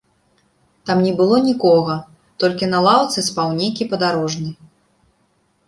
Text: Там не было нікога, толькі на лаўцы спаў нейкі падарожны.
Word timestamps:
Там 0.89 1.03
не 1.07 1.11
было 1.19 1.35
нікога, 1.49 1.97
толькі 2.45 2.71
на 2.73 2.79
лаўцы 2.89 3.27
спаў 3.29 3.55
нейкі 3.63 3.89
падарожны. 3.95 4.49